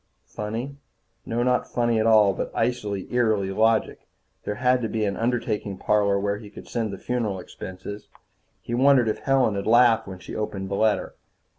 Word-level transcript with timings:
Funny? 0.25 0.77
No, 1.27 1.43
not 1.43 1.71
funny 1.71 1.99
at 1.99 2.07
all, 2.07 2.33
but 2.33 2.51
icily, 2.55 3.05
eerily 3.13 3.51
logical. 3.51 4.03
There 4.45 4.55
had 4.55 4.81
to 4.81 4.89
be 4.89 5.05
an 5.05 5.15
undertaking 5.15 5.77
parlor 5.77 6.19
where 6.19 6.39
he 6.39 6.49
could 6.49 6.67
send 6.67 6.91
the 6.91 6.97
funeral 6.97 7.39
expenses. 7.39 8.07
He 8.63 8.73
wondered 8.73 9.07
if 9.07 9.19
Helen 9.19 9.53
had 9.53 9.67
laughed 9.67 10.07
when 10.07 10.17
she 10.17 10.35
opened 10.35 10.69
the 10.69 10.75
letter. 10.75 11.13